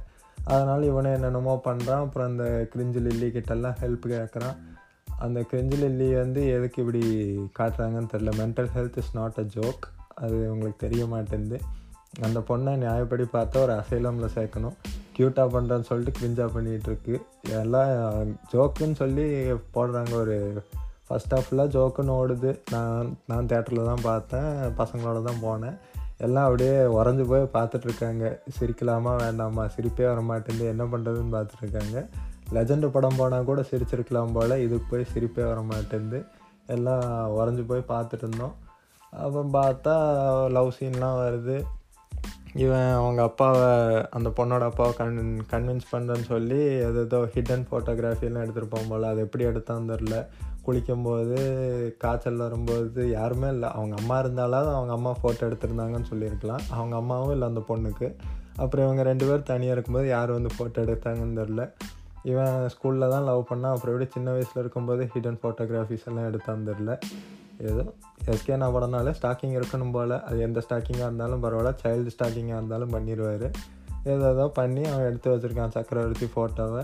அதனால் 0.53 0.83
இவனை 0.83 1.09
என்னென்னமோ 1.11 1.53
பண்ணுறான் 1.65 2.03
அப்புறம் 2.05 2.29
அந்த 2.31 2.45
கிரிஞ்சு 2.73 3.01
லில்லி 3.07 3.27
கிட்டெல்லாம் 3.35 3.77
ஹெல்ப் 3.81 4.05
கேட்குறான் 4.13 4.57
அந்த 5.25 5.39
கிரிஞ்சு 5.51 5.77
லில்லி 5.81 6.07
வந்து 6.13 6.41
எதுக்கு 6.55 6.79
இப்படி 6.83 7.03
காட்டுறாங்கன்னு 7.59 8.11
தெரில 8.13 8.33
mental 8.41 8.71
health 8.75 8.97
is 9.01 9.13
not 9.13 9.37
a 9.37 9.45
joke 9.55 9.85
அது 10.23 10.37
உங்களுக்கு 10.53 10.83
தெரிய 10.87 11.05
மாட்டேங்குது. 11.05 11.59
அந்த 12.27 12.39
பொண்ணை 12.49 12.73
நியாயப்படி 12.83 13.25
பார்த்தா 13.33 13.63
ஒரு 13.65 13.73
அசைலமில் 13.81 14.35
சேர்க்கணும். 14.37 14.75
க்யூட்டாக 15.17 15.53
பண்ணுறேன்னு 15.55 15.89
சொல்லிட்டு 15.91 16.19
கிரிஞ்சாக 16.19 16.49
பண்ணிகிட்ருக்கு 16.55 17.15
எல்லாம் 17.61 17.93
ஜோக்குன்னு 18.53 18.99
சொல்லி 19.03 19.27
போடுறாங்க 19.75 20.13
ஒரு 20.23 20.37
ஃபஸ்ட் 21.09 21.33
ஹாஃபில் 21.35 21.63
ஜோக்குன்னு 21.75 22.15
ஓடுது. 22.21 22.51
நான் 22.71 23.17
நான் 23.27 23.45
தேட்டரில் 23.45 23.85
தான் 23.85 24.05
பார்த்தேன். 24.09 24.51
பசங்களோட 24.77 25.21
தான் 25.23 25.43
போனேன். 25.43 25.77
எல்லாம் 26.17 26.43
அப்படியே 26.43 26.75
உறைஞ்சி 26.99 27.25
போய் 27.27 27.53
பார்த்துட்ருக்காங்க. 27.53 28.39
சிரிக்கலாமா 28.57 29.15
வேண்டாமா? 29.15 29.63
சிரிப்பே 29.75 30.05
வர 30.07 30.21
மாட்டேங்குது 30.21 30.69
என்ன 30.69 30.83
பண்ணுறதுன்னு 30.83 31.35
பார்த்துட்ருக்காங்க. 31.35 32.07
லெஜண்டு 32.53 32.87
படம் 32.87 33.17
போனால் 33.17 33.43
கூட 33.43 33.61
சிரிச்சிருக்கலாம் 33.61 34.33
போல். 34.33 34.55
இதுக்கு 34.65 34.85
போய் 34.89 35.11
சிரிப்பே 35.13 35.43
வர 35.47 35.61
மாட்டேங்குது 35.61 36.25
எல்லாம் 36.75 37.03
உறைஞ்சி 37.37 37.65
போய் 37.65 37.89
பார்த்துட்டு 37.89 38.25
இருந்தோம் 38.27 38.55
அப்புறம் 39.13 39.53
பார்த்தா 39.53 39.93
லவ் 40.51 40.71
சீன்லாம் 40.79 41.19
வருது. 41.23 41.57
இவன் 42.53 42.91
அவங்க 42.91 43.21
அப்பாவை 43.21 43.69
அந்த 44.09 44.29
பொண்ணோட 44.37 44.63
அப்பாவை 44.69 44.93
கன் 44.99 45.41
கன்வின்ஸ் 45.51 45.87
பண்ணுறேன்னு 45.91 46.27
சொல்லி 46.33 46.61
அது 46.81 46.99
ஏதோ 46.99 47.19
ஹிடன் 47.33 47.65
ஃபோட்டோகிராஃபிலாம் 47.71 48.43
எடுத்துருப்போம் 48.45 48.89
போல். 48.89 49.03
அது 49.03 49.21
எப்படி 49.21 49.45
எடுத்தான்னு 49.45 49.91
தெரில 49.93 50.17
குளிக்கும்போது 50.67 51.37
காய்ச்சல் 52.03 52.43
வரும்போது 52.45 53.01
யாருமே 53.17 53.49
இல்லை. 53.55 53.69
அவங்க 53.77 53.95
அம்மா 54.01 54.17
இருந்தாலும் 54.23 54.73
அவங்க 54.77 54.93
அம்மா 54.97 55.11
ஃபோட்டோ 55.19 55.43
எடுத்திருந்தாங்கன்னு 55.49 56.09
சொல்லியிருக்கலாம். 56.11 56.65
அவங்க 56.77 56.95
அம்மாவும் 57.01 57.33
இல்லை 57.35 57.47
அந்த 57.51 57.63
பொண்ணுக்கு. 57.69 58.09
அப்புறம் 58.63 58.85
இவங்க 58.85 59.03
ரெண்டு 59.09 59.25
பேர் 59.29 59.49
தனியாக 59.51 59.75
இருக்கும்போது 59.75 60.07
யார் 60.15 60.37
வந்து 60.37 60.51
ஃபோட்டோ 60.55 60.83
எடுத்தாங்கன்னு 60.85 61.39
தெரில 61.41 61.63
இவன் 62.31 62.55
ஸ்கூலில் 62.73 63.11
தான் 63.11 63.25
லவ் 63.29 63.41
பண்ணான். 63.49 63.73
அப்புறம் 63.75 63.93
எப்படி 63.93 64.07
சின்ன 64.15 64.29
வயசில் 64.35 64.61
இருக்கும்போது 64.61 65.03
ஹிடன் 65.13 65.39
ஃபோட்டோகிராஃபிஸ் 65.41 66.07
எல்லாம் 66.09 66.27
எடுத்தான்னு 66.29 66.67
தெரில 66.69 66.93
ஏதோ 67.69 67.83
எஸ்கே 68.31 68.57
நான் 68.61 68.73
படம்னாலே 68.75 69.11
ஸ்டாக்கிங் 69.19 69.53
இருக்கணும் 69.59 69.93
போல். 69.95 70.15
அது 70.29 70.39
எந்த 70.47 70.59
ஸ்டாக்கிங்காக 70.65 71.07
இருந்தாலும் 71.09 71.43
பரவாயில்ல. 71.43 71.71
சைல்டு 71.83 72.13
ஸ்டாக்கிங்காக 72.15 72.59
இருந்தாலும் 72.61 72.93
பண்ணிடுவார் 72.95 73.47
ஏதோ 74.11 74.25
ஏதோ 74.33 74.45
பண்ணி 74.59 74.83
அவன் 74.91 75.07
எடுத்து 75.09 75.31
வச்சுருக்கான். 75.33 75.73
சக்கரவர்த்தி 75.77 76.27
ஃபோட்டோவை 76.33 76.83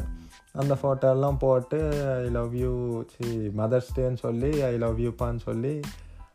அந்த 0.53 0.73
ஃபோட்டோலாம் 0.81 1.38
போட்டு 1.39 1.77
I 2.23 2.29
love 2.29 2.55
you 2.55 3.03
see 3.13 3.27
mother's 3.57 3.94
டேன்னு 3.95 4.17
சொல்லி 4.17 4.61
ஐ 4.61 4.77
லவ் 4.77 5.00
யூப்பான்னு 5.00 5.39
சொல்லி 5.39 5.79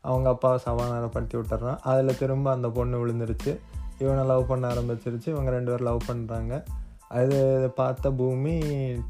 அவங்க 0.01 0.29
அப்பாவை 0.29 0.59
சமாதானப்படுத்தி 0.59 1.39
விட்டுறான். 1.39 1.79
அதில் 1.83 2.19
திரும்ப 2.19 2.51
அந்த 2.51 2.69
பொண்ணு 2.69 2.97
விழுந்துருச்சு. 3.01 3.59
இவனை 3.99 4.25
லவ் 4.25 4.47
பண்ண 4.47 4.69
ஆரம்பிச்சிருச்சு. 4.69 5.29
இவங்க 5.29 5.51
ரெண்டு 5.51 5.71
பேரும் 5.71 5.87
லவ் 5.87 6.03
பண்ணுறாங்க 6.09 6.65
அது 7.09 7.39
பார்த்த 7.75 8.11
பூமி 8.11 8.59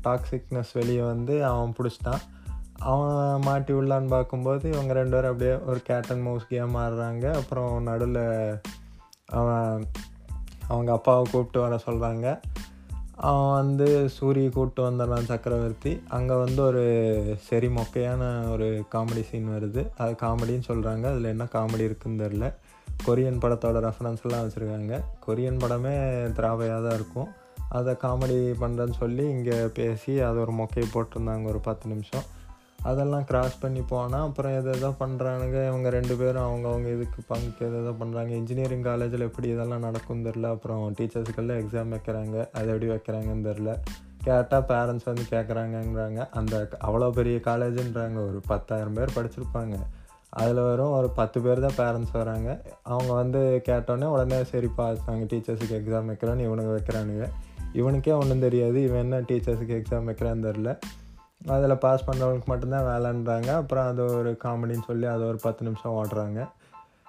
டாக்ஸிக்னஸ் 0.05 0.73
வெளியே 0.73 1.01
வந்து 1.01 1.45
அவன் 1.45 1.75
பிடிச்சிட்டான். 1.79 2.23
அவன் 2.79 3.41
மாட்டி 3.41 3.73
உள்ளான்னு 3.73 4.09
பார்க்கும்போது 4.09 4.73
இவங்க 4.73 4.93
ரெண்டு 4.93 5.11
பேரும் 5.11 5.33
அப்படியே 5.33 5.59
ஒரு 5.67 5.81
கேட் 5.83 6.11
அண்ட் 6.11 6.23
மவுஸ் 6.23 6.49
கேம் 6.49 6.77
ஆடுறாங்க. 6.77 7.35
அப்புறம் 7.35 7.83
நடுவில் 7.83 8.61
அவன் 9.27 9.87
அவங்க 10.69 10.93
அப்பாவை 10.93 11.23
கூப்பிட்டு 11.31 11.61
வர 11.61 11.79
சொல்கிறாங்க 11.87 12.41
அவன் 13.27 13.55
வந்து 13.61 13.87
சூரிய 14.17 14.49
கூப்பிட்டு 14.55 14.83
வந்துடுறான் 14.89 15.29
சக்கரவர்த்தி. 15.31 15.93
அங்கே 16.17 16.35
வந்து 16.43 16.61
ஒரு 16.63 16.85
சரி 17.49 17.69
மொக்கையான 17.79 18.23
ஒரு 18.53 18.69
காமெடி 18.95 19.23
சீன் 19.31 19.49
வருது. 19.57 19.83
அது 20.03 20.13
காமெடின்னு 20.25 20.69
சொல்கிறாங்க 20.71 21.05
அதில் 21.13 21.33
என்ன 21.35 21.47
காமெடி 21.57 21.87
இருக்குன்னு 21.89 22.23
தெரில 22.25 22.47
கொரியன் 23.07 23.43
படத்தோட 23.43 23.81
ரெஃபரன்ஸ்லாம் 23.87 24.45
வச்சுருக்காங்க. 24.45 24.95
கொரியன் 25.27 25.61
படமே 25.65 25.95
திராவையாக 26.39 26.81
தான் 26.87 26.97
இருக்கும். 27.01 27.29
அதை 27.79 27.93
காமெடி 28.03 28.39
பண்ணுறேன்னு 28.63 28.97
சொல்லி 29.03 29.25
இங்கே 29.37 29.57
பேசி 29.79 30.13
அதை 30.21 30.39
ஒரு 30.45 30.53
மொக்கையை 30.61 30.89
போட்டிருந்தாங்க 30.95 31.47
ஒரு 31.47 31.59
பத்து 31.59 31.87
நிமிஷம். 31.89 32.27
அதெல்லாம் 32.79 33.25
கிராஸ் 33.25 33.61
பண்ணி 33.61 33.81
போனால் 33.83 34.27
அப்புறம் 34.27 34.57
எதை 34.59 34.73
எதோ 34.79 34.91
பண்ணுறானுங்க 35.01 35.59
இவங்க 35.69 35.89
ரெண்டு 35.91 36.15
பேரும் 36.17 36.45
அவங்கவுங்க 36.49 36.89
இதுக்கு 36.97 37.21
பங்கு 37.27 37.67
எதை 37.67 37.79
எதோ 37.81 37.93
பண்ணுறாங்க 38.01 38.33
இன்ஜினியரிங் 38.41 38.85
காலேஜில் 38.89 39.27
எப்படி 39.29 39.49
இதெல்லாம் 39.49 39.85
நடக்கும் 39.87 40.25
தெரில 40.27 40.51
அப்புறம் 40.55 40.95
டீச்சர்ஸுக்கெல்லாம் 40.99 41.61
எக்ஸாம் 41.63 41.95
வைக்கிறாங்க. 41.95 42.37
அது 42.53 42.67
எப்படி 42.67 42.89
வைக்கிறாங்கன்னு 42.93 43.49
தெரில 43.51 43.73
கேட்டால் 44.27 44.67
பேரண்ட்ஸ் 44.71 45.09
வந்து 45.11 45.25
கேட்குறாங்கங்கிறாங்க 45.33 46.21
அந்த 46.39 46.55
அவ்வளோ 46.87 47.11
பெரிய 47.19 47.39
காலேஜுன்றாங்க 47.49 48.19
ஒரு 48.29 48.41
பத்தாயிரம் 48.47 48.97
பேர் 48.99 49.17
படிச்சிருப்பாங்க. 49.17 49.77
அதில் 50.41 50.63
வரும் 50.69 50.95
ஒரு 50.97 51.11
பத்து 51.19 51.41
பேர் 51.45 51.65
தான் 51.67 51.79
பேரண்ட்ஸ் 51.81 52.17
வராங்க. 52.21 52.49
அவங்க 52.83 53.13
வந்து 53.13 53.63
கேட்டோன்னே 53.69 54.09
உடனே 54.15 54.41
சரிப்பா 54.53 54.87
நாங்கள் 55.07 55.31
டீச்சர்ஸுக்கு 55.33 55.79
எக்ஸாம் 55.81 56.11
வைக்கிறோன்னு 56.13 56.47
இவனுக்கு 56.49 56.75
வைக்கிறானுங்க. 56.77 57.27
இவனுக்கே 57.81 58.15
ஒன்றும் 58.23 58.45
தெரியாது. 58.47 58.79
இவன் 58.89 59.05
என்ன 59.07 59.21
டீச்சர்ஸுக்கு 59.31 59.79
எக்ஸாம் 59.81 60.09
வைக்கிறான்னு 60.11 60.47
தெரில 60.49 60.79
அதில் 61.47 61.79
பாஸ் 61.79 62.05
பண்ணுறவங்களுக்கு 62.11 62.45
மட்டும்தான் 62.45 62.89
வேலைன்றாங்க. 62.89 63.49
அப்புறம் 63.55 63.87
அது 63.87 64.19
ஒரு 64.19 64.39
காமெடின்னு 64.45 64.83
சொல்லி 64.87 65.07
அதை 65.07 65.27
ஒரு 65.27 65.39
பத்து 65.43 65.65
நிமிஷம் 65.65 66.05
ஓடுறாங்க. 66.05 66.49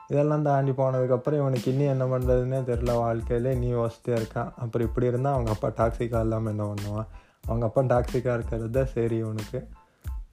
இதெல்லாம் 0.08 0.42
தாண்டி 0.42 0.72
போனதுக்கப்புறம் 0.72 1.34
இவனுக்கு 1.34 1.72
இன்னும் 1.72 1.88
என்ன 1.88 2.06
பண்ணுறதுன்னே 2.06 2.60
தெரில 2.70 2.96
வாழ்க்கையிலே 2.96 3.54
நீ 3.54 3.72
வசதியாக 3.72 4.24
இருக்கான். 4.24 4.54
அப்புறம் 4.58 4.88
இப்படி 4.88 5.06
இருந்தால் 5.06 5.34
அவங்க 5.34 5.52
அப்பா 5.52 5.70
டாக்ஸிக்காக 5.70 6.20
இல்லாமல் 6.20 6.52
என்ன 6.52 6.64
பண்ணுவான்? 6.64 7.08
அவங்க 7.46 7.66
அப்பா 7.66 7.82
டாக்ஸிக்காக 7.82 8.34
இருக்கிறது 8.34 8.70
தான் 8.70 8.94
சரி 8.94 9.18
இவனுக்கு. 9.18 9.68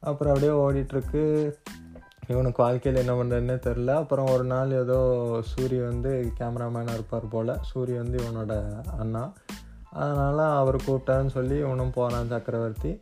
அப்புறம் 0.01 0.35
அப்படியே 0.35 0.59
ஓடிட்டுருக்கு. 0.61 1.55
இவனுக்கு 2.29 2.63
வாழ்க்கையில் 2.63 3.09
என்ன 3.09 3.23
பண்ணுறதுன்னே 3.23 3.59
தெரில 3.67 3.95
அப்புறம் 3.95 4.27
ஒரு 4.27 4.45
நாள் 4.45 4.71
ஏதோ 4.71 4.99
சூரிய 5.41 5.83
வந்து 5.83 6.33
கேமராமேனாக 6.39 6.93
இருப்பார் 6.93 7.29
போல். 7.29 7.59
சூரிய 7.61 7.99
வந்து 7.99 8.19
இவனோட 8.19 8.83
அண்ணா. 8.99 9.33
அதனால் 9.91 10.39
அவர் 10.39 10.77
கூப்பிட்டான்னு 10.77 11.27
சொல்லி 11.27 11.59
இவனும் 11.59 11.91
போகிறான் 11.91 12.29
சக்கரவர்த்தி. 12.29 13.01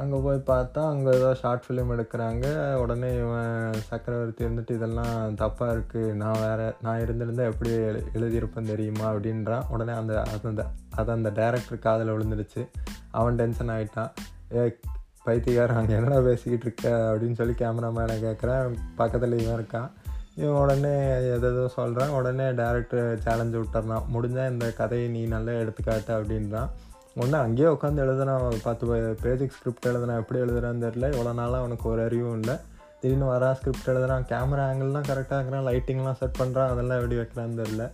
அங்கே 0.00 0.18
போய் 0.24 0.42
பார்த்தா 0.46 0.82
அங்கே 0.88 1.10
ஏதோ 1.10 1.34
ஷார்ட் 1.34 1.64
ஃபிலிம் 1.68 1.92
எடுக்கிறாங்க. 1.94 2.74
உடனே 2.74 3.08
இவன் 3.18 3.72
சக்கரவர்த்தி 3.88 4.44
இருந்துட்டு 4.44 4.70
இதெல்லாம் 4.70 5.36
தப்பாக 5.36 5.74
இருக்குது 5.76 6.12
நான் 6.12 6.40
வேறு 6.40 6.74
நான் 6.82 7.00
இருந்திருந்தால் 7.00 7.50
எப்படி 7.50 7.70
எழு 7.70 8.00
எழுதியிருப்பேன் 8.14 8.70
தெரியுமா? 8.72 9.12
அப்படின்றான். 9.12 9.66
உடனே 9.70 9.92
அந்த 9.92 10.22
அது 10.22 10.48
அந்த 10.48 10.64
அது 10.96 11.12
அந்த 11.12 11.30
டேரக்டர் 11.30 11.78
காதில் 11.78 12.12
விழுந்துடுச்சு. 12.12 12.68
அவன் 13.10 13.34
டென்ஷன் 13.34 13.68
ஆகிட்டான் 13.68 14.10
ஏ 14.54 14.76
பைத்தியக்காரன் 15.24 15.76
அங்கே 15.76 15.94
என்னடா 15.94 16.20
பேசிக்கிட்டு 16.20 16.66
இருக்க? 16.66 17.12
அப்படின்னு 17.12 17.38
சொல்லி 17.40 17.54
கேமராமேனை 17.58 18.16
கேட்குறேன் 18.26 18.76
பக்கத்தில் 18.96 19.38
இவன் 19.38 19.58
இருக்கான். 19.60 19.90
இவன் 20.34 20.60
உடனே 20.64 20.96
எதோ 21.30 21.68
சொல்கிறான் 21.68 22.08
உடனே 22.08 22.44
டேரக்டர் 22.44 23.08
சேலஞ்சு 23.24 23.62
விட்டுறான். 23.62 24.04
முடிஞ்சால் 24.14 24.50
இந்த 24.50 24.72
கதையை 24.72 25.08
நீ 25.08 25.22
நல்லா 25.26 25.52
எடுத்துக்காட்டு 25.52 26.12
அப்படின்றான். 26.18 26.70
ஒன்று 27.22 27.36
அங்கேயே 27.44 27.68
உட்காந்து 27.74 28.02
எழுதுனா 28.04 28.34
பத்து 28.66 28.84
பேஜுக்கு 29.22 29.54
ஸ்கிரிப்ட் 29.54 29.88
எழுதுனா 29.90 30.16
எப்படி 30.20 30.38
எழுதுறான்னு 30.42 30.82
தெரில 30.86 31.06
இவ்வளோ 31.14 31.32
நாளாக 31.38 31.62
அவனுக்கு 31.62 31.86
ஒரு 31.92 32.00
அறிவும் 32.08 32.36
இல்லை. 32.40 32.54
திடீர்னு 33.00 33.26
வரா 33.32 33.48
ஸ்கிரிப்ட் 33.58 33.90
எழுதுறான் 33.92 34.24
கேமரா 34.32 34.64
ஆங்கிள்லாம் 34.68 35.08
கரெக்டாக 35.08 35.38
இருக்கிறான் 35.40 35.66
லைட்டிங்லாம் 35.68 36.18
செட் 36.20 36.38
பண்ணுறான் 36.40 36.70
அதெல்லாம் 36.72 36.98
எப்படி 37.00 37.16
வைக்கிறான்னு 37.20 37.58
தெரில 37.62 37.84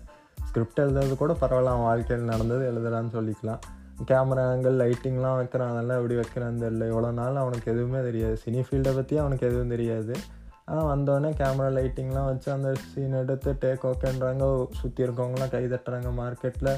ஸ்கிரிப்ட் 0.48 0.82
எழுதுறது 0.84 1.16
கூட 1.22 1.32
பரவாயில்ல 1.42 1.72
அவன் 1.74 1.88
வாழ்க்கையில் 1.90 2.30
நடந்தது 2.32 2.64
எழுதுறான்னு 2.70 3.12
சொல்லிக்கலாம். 3.18 3.62
கேமரா 4.10 4.44
ஆங்கிள் 4.52 4.76
லைட்டிங்லாம் 4.82 5.36
வைக்கிறான் 5.40 5.72
அதெல்லாம் 5.74 5.98
எப்படி 6.00 6.16
வைக்கிறான்னு 6.20 6.62
தெரில 6.64 6.88
இவ்வளோ 6.92 7.10
நாள் 7.20 7.42
அவனுக்கு 7.42 7.68
எதுவுமே 7.74 8.00
தெரியாது. 8.08 8.36
சினி 8.44 8.62
ஃபீல்டை 8.66 8.92
பற்றி 8.98 9.16
அவனுக்கு 9.22 9.46
எதுவும் 9.50 9.74
தெரியாது. 9.74 10.14
ஆனால் 10.70 10.88
வந்தோடனே 10.92 11.30
கேமரா 11.40 11.70
லைட்டிங்லாம் 11.78 12.28
வச்சு 12.30 12.48
அந்த 12.56 12.68
சீன் 12.90 13.16
எடுத்து 13.22 13.50
டேக் 13.64 13.86
ஓகேன்றாங்க 13.90 14.44
சுற்றி 14.80 15.00
இருக்கவங்களாம் 15.06 15.52
கை 15.54 15.64
தட்டுறாங்க. 15.74 16.10
மார்க்கெட்டில் 16.22 16.72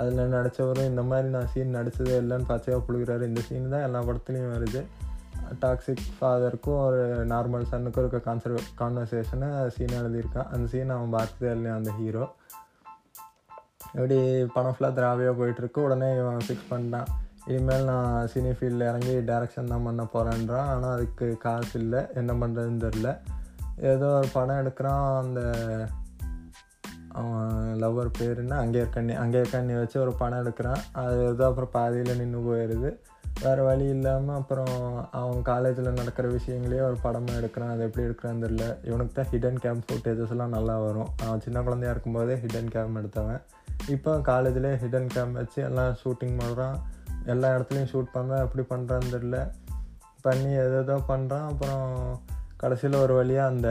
அதில் 0.00 0.32
நடித்தவரும் 0.34 0.90
இந்த 0.90 1.02
மாதிரி 1.10 1.28
நான் 1.36 1.50
சீன் 1.52 1.76
நடித்ததே 1.78 2.14
இல்லைன்னு 2.22 2.50
பச்சையாக 2.50 2.84
புழுகிறாரு. 2.86 3.24
இந்த 3.30 3.40
சீன் 3.48 3.72
தான் 3.74 3.86
எல்லா 3.86 4.00
படத்துலையும் 4.08 4.52
வருது. 4.56 4.82
டாக்ஸிக் 5.62 6.04
ஃபாதருக்கும் 6.18 6.80
ஒரு 6.86 7.00
நார்மல் 7.32 7.68
சன்னுக்கும் 7.70 8.02
இருக்க 8.02 8.18
கான்சர் 8.26 8.54
கான்வர்சேஷனை 8.80 9.48
சீன் 9.76 9.98
எழுதியிருக்கான். 10.00 10.50
அந்த 10.54 10.66
சீன் 10.74 10.94
அவன் 10.96 11.14
பார்த்ததே 11.16 11.50
இல்லையா 11.56 11.74
அந்த 11.80 11.92
ஹீரோ 11.98 12.24
எப்படி 13.94 14.18
பணம் 14.54 14.74
ஃபுல்லாக 14.74 14.96
திராவியாக 14.98 15.34
போயிட்டுருக்கு. 15.40 15.80
உடனே 15.86 16.08
இவன் 16.20 16.46
ஃபிக்ஸ் 16.46 16.70
பண்ணிட்டான். 16.70 17.10
இனிமேல் 17.50 17.88
நான் 17.90 18.28
சினி 18.32 18.50
ஃபீல்டில் 18.56 18.88
இறங்கி 18.90 19.14
டேரக்ஷன் 19.30 19.70
தான் 19.72 19.86
பண்ண 19.86 20.02
போகிறேன்றான் 20.12 20.68
ஆனால் 20.74 20.94
அதுக்கு 20.96 21.26
காசு 21.44 21.74
இல்லை. 21.80 22.00
என்ன 22.20 22.32
பண்ணுறதுன்னு 22.42 22.84
தெரில 22.86 23.10
ஏதோ 23.90 24.08
ஒரு 24.18 24.28
படம் 24.36 24.60
எடுக்கிறான். 24.62 25.06
அந்த 25.22 25.40
அவன் 27.20 27.78
லவ்வர் 27.82 28.10
பேர் 28.18 28.40
என்ன 28.42 28.58
அங்கே 28.64 28.82
கண்ணி 28.94 29.14
அங்கே 29.22 29.42
கண்ணி 29.54 29.74
வச்சு 29.78 29.96
ஒரு 30.04 30.12
படம் 30.20 30.40
எடுக்கிறான். 30.42 30.82
அது 31.02 31.18
ஏதோ 31.30 31.46
அப்புறம் 31.50 31.74
பாதியில் 31.76 32.20
நின்று 32.20 32.40
போயிடுது 32.48 32.90
வேறு 33.42 33.62
வழி 33.68 33.86
இல்லாமல் 33.94 34.38
அப்புறம் 34.40 34.74
அவன் 35.20 35.40
காலேஜில் 35.50 35.98
நடக்கிற 36.00 36.26
விஷயங்களையே 36.28 36.82
ஒரு 36.88 36.98
படமாக 37.04 37.38
எடுக்கிறான். 37.40 37.72
அது 37.74 37.82
எப்படி 37.88 38.06
எடுக்கிறான்னு 38.08 38.44
தெரில 38.44 38.64
இவனுக்கு 38.88 39.14
தான் 39.14 39.30
ஹிடன் 39.32 39.60
கேம் 39.64 39.80
ஃபுட்டேஜஸ்லாம் 39.86 40.54
நல்லா 40.56 40.76
வரும். 40.86 41.10
அவன் 41.24 41.44
சின்ன 41.46 41.62
குழந்தையா 41.62 41.92
இருக்கும்போதே 41.94 42.36
ஹிடன் 42.44 42.72
கேம் 42.74 42.98
எடுத்தவன். 43.00 43.40
இப்போ 43.94 44.12
காலேஜ்லேயே 44.30 44.80
ஹிடன் 44.82 45.12
கேம் 45.14 45.32
வச்சு 45.32 45.60
எல்லாம் 45.68 45.92
ஷூட்டிங் 46.02 46.36
பண்ணுறான் 46.42 46.76
எல்லா 47.32 47.48
இடத்துலையும் 47.56 47.90
ஷூட் 47.92 48.14
பண்ணுறான் 48.16 48.44
எப்படி 48.46 48.64
பண்ணுறான்னு 48.72 49.12
தெரில 49.16 49.38
பண்ணி 50.26 50.50
எதோ 50.62 50.96
பண்ணுறான் 51.08 51.46
அப்புறம் 51.50 51.86
கடைசியில் 52.56 53.02
ஒரு 53.04 53.14
வழியாக 53.14 53.52
அந்த 53.52 53.68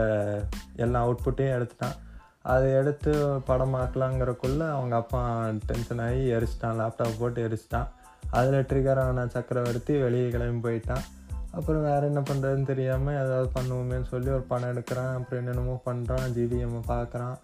எல்லா 0.76 1.00
அவுட்புட்டையும் 1.06 1.56
எடுத்துட்டான். 1.58 1.98
அதை 2.42 2.72
எடுத்து 2.72 3.12
படமாக்கலாங்கிறக்குள்ளே 3.48 4.70
அவங்க 4.70 4.96
அப்பா 4.96 5.48
டென்ஷன் 5.66 6.00
ஆகி 6.00 6.32
எரிச்சிட்டான் 6.32 6.80
லேப்டாப் 6.80 7.20
போட்டு 7.20 7.48
எரிச்சிட்டான். 7.48 7.88
அதில் 8.32 8.66
ட்ரிகர் 8.66 9.00
ஆன 9.00 9.28
சக்கரவர்த்தி 9.28 9.98
வெளியே 9.98 10.30
கிளம்பி 10.30 10.70
போயிட்டான். 10.70 11.04
அப்புறம் 11.52 11.82
வேறு 11.82 12.06
என்ன 12.06 12.20
பண்ணுறதுன்னு 12.20 12.66
தெரியாமல் 12.66 13.16
ஏதாவது 13.16 13.50
பண்ணுவோமேன்னு 13.56 14.04
சொல்லி 14.04 14.30
ஒரு 14.30 14.42
படம் 14.42 14.70
எடுக்கிறான் 14.70 15.14
அப்புறம் 15.14 15.46
என்னென்னமோ 15.46 15.82
பண்ணுறான் 15.86 16.30
ஜிடிஎம்மை 16.36 16.82
பார்க்குறான். 16.88 17.38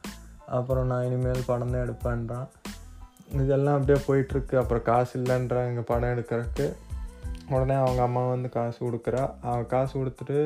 அப்புறம் 0.47 0.85
நான் 0.85 1.03
இனிமேல் 1.03 1.43
படம் 1.45 1.71
தான் 1.71 1.87
எடுப்பேன்றான். 1.87 2.47
இதெல்லாம் 3.33 3.79
அப்படியே 3.79 4.05
போயிட்டுருக்கு. 4.05 4.55
அப்புறம் 4.55 4.83
காசு 4.83 5.19
இல்லைன்றாங்க 5.19 5.81
படம் 5.81 6.09
எடுக்கிறதுக்கு. 6.09 6.73
உடனே 7.49 7.73
அவங்க 7.73 8.01
அம்மா 8.01 8.29
வந்து 8.29 8.49
காசு 8.49 8.85
கொடுக்குறா. 8.85 9.31
அவன் 9.41 9.67
காசு 9.67 9.99
கொடுத்துட்டு 9.99 10.37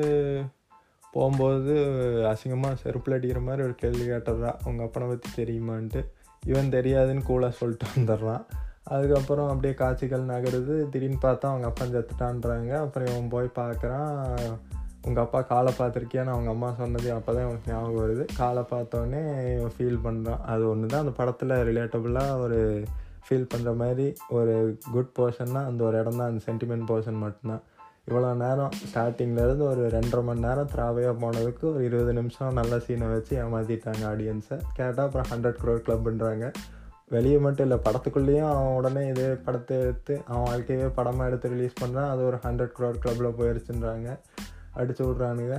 போகும்போது 1.12 1.72
அசிங்கமாக 2.32 2.80
செருப்பில் 2.82 3.16
அடிக்கிற 3.16 3.40
மாதிரி 3.40 3.62
ஒரு 3.62 3.74
கேள்வி 3.74 4.04
கேட்டுடுறா 4.08 4.50
அவங்க 4.64 4.82
அப்பனை 4.84 5.08
பற்றி 5.08 5.30
தெரியுமான்ட்டு. 5.38 6.02
இவன் 6.46 6.74
தெரியாதுன்னு 6.76 7.28
கூலாக 7.30 7.58
சொல்லிட்டு 7.60 7.86
வந்துடுறான். 7.94 8.44
அதுக்கப்புறம் 8.84 9.48
அப்படியே 9.48 9.74
காட்சிகள் 9.74 10.30
நகருது. 10.30 10.76
திடீர்னு 10.92 11.18
பார்த்தா 11.24 11.50
அவங்க 11.52 11.66
அப்பா 11.66 11.84
செத்துட்டான்றாங்க. 11.84 12.72
அப்புறம் 12.84 13.08
இவன் 13.08 13.28
போய் 13.28 13.56
பார்க்குறான். 13.60 14.14
உங்கள் 15.06 15.24
அப்பா 15.24 15.40
காலை 15.42 15.72
பார்த்துருக்கியான்னு 15.78 16.32
அவங்க 16.34 16.50
அம்மா 16.50 16.68
சொன்னது 16.80 17.08
அப்போ 17.12 17.30
தான் 17.34 17.46
இவனுக்கு 17.46 17.70
ஞாபகம் 17.72 18.02
வருது. 18.02 18.24
காலை 18.36 18.62
பார்த்தோன்னே 18.72 19.22
இவன் 19.54 19.74
ஃபீல் 19.76 20.02
பண்ணுறான் 20.04 20.42
அது 20.52 20.62
ஒன்று 20.68 20.86
தான் 20.86 21.00
அந்த 21.00 21.14
படத்தில் 21.20 21.54
ரிலேட்டபுளாக 21.68 22.36
ஒரு 22.38 22.58
ஃபீல் 23.26 23.50
பண்ணுற 23.52 23.72
மாதிரி 23.76 24.06
ஒரு 24.38 24.54
குட் 24.92 25.12
போர்ஷன்னா 25.18 25.60
அந்த 25.70 25.84
ஒரு 25.84 25.98
இடம் 25.98 26.20
தான் 26.20 26.30
அந்த 26.30 26.42
சென்டிமெண்ட் 26.48 26.88
போர்ஷன் 26.90 27.22
மட்டும்தான். 27.24 27.62
இவ்வளோ 28.08 28.30
நேரம் 28.42 28.72
ஸ்டார்டிங்லேருந்து 28.88 29.64
ஒரு 29.72 29.82
ரெண்டரை 29.94 30.22
மணி 30.28 30.44
நேரம் 30.44 30.70
திராவையாக 30.72 31.14
போனதுக்கு 31.20 31.64
ஒரு 31.72 31.82
இருபது 31.88 32.12
நிமிஷம் 32.18 32.56
நல்ல 32.58 32.78
சீனை 32.86 33.08
வச்சு 33.12 33.34
ஏமாற்றிட்டாங்க 33.42 34.02
ஆடியன்ஸை 34.12 34.56
கேட்டால் 34.78 35.04
அப்புறம் 35.04 35.28
ஹண்ட்ரட் 35.32 35.60
க்ரோர் 35.62 35.84
கிளப்புன்றாங்க 35.86 36.46
வெளியே 37.14 37.38
மட்டும் 37.44 37.66
இல்லை 37.66 37.78
படத்துக்குள்ளேயும் 37.86 38.48
அவன் 38.50 38.74
உடனே 38.78 39.02
இதே 39.12 39.28
படத்தை 39.46 39.76
எடுத்து 39.84 40.14
அவன் 40.28 40.46
வாழ்க்கையே 40.48 40.88
படமாக 40.98 41.28
எடுத்து 41.30 41.52
ரிலீஸ் 41.54 41.80
பண்ணுறான் 41.82 42.10
அது 42.12 42.22
ஒரு 42.30 42.38
ஹண்ட்ரட் 42.44 42.74
க்ரோர் 42.78 43.00
கிளப்பில் 43.04 43.36
போயிடுச்சுன்றாங்க 43.38 44.08
அடிச்சு 44.80 45.02
விட்றானுங்க. 45.08 45.56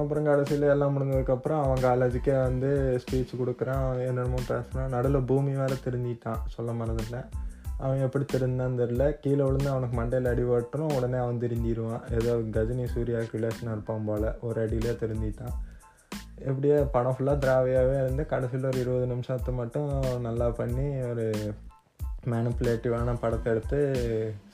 அப்புறம் 0.00 0.26
கடைசியில் 0.30 0.72
எல்லாம் 0.72 0.94
முடிஞ்சதுக்கப்புறம் 0.96 1.62
அவன் 1.66 1.84
காலேஜுக்கே 1.86 2.34
வந்து 2.48 2.70
ஸ்பீச் 3.04 3.38
கொடுக்குறான் 3.40 3.86
என்னென்னமோ 4.08 4.42
பேசுகிறான் 4.50 4.92
நடுவில் 4.96 5.28
பூமி 5.30 5.54
வேறு 5.60 5.78
தெரிஞ்சிட்டான் 5.86 6.42
சொல்ல 6.56 6.72
மறந்துட்டேன். 6.80 7.28
அவன் 7.84 8.04
எப்படி 8.06 8.24
திருந்தான்னு 8.32 8.80
தெரில 8.82 9.04
கீழே 9.22 9.42
விழுந்து 9.46 9.68
அவனுக்கு 9.72 9.96
மண்டையில் 10.00 10.30
அடி 10.30 10.42
ஓட்டுறோம் 10.54 10.94
உடனே 10.96 11.18
அவன் 11.24 11.42
திருந்திடுவான் 11.44 12.04
ஏதோ 12.18 12.32
கஜினி 12.56 12.84
சூர்யாவுக்கு 12.94 13.38
ரிலேஷனாக 13.38 13.76
இருப்பான் 13.76 14.06
போல். 14.08 14.28
ஒரு 14.46 14.58
அடியிலே 14.64 14.92
திருந்திட்டான். 15.02 15.56
எப்படியே 16.48 16.76
படம் 16.94 17.16
ஃபுல்லாக 17.16 17.42
திராவியாகவே 17.44 17.96
இருந்து 18.02 18.22
கடைசியில் 18.32 18.68
ஒரு 18.70 18.78
இருபது 18.84 19.06
நிமிஷத்தை 19.12 19.52
மட்டும் 19.60 19.88
நல்லா 20.26 20.48
பண்ணி 20.60 20.86
ஒரு 21.10 21.26
மேனுப்புலேட்டிவான 22.32 23.14
படத்தை 23.24 23.48
எடுத்து 23.52 23.78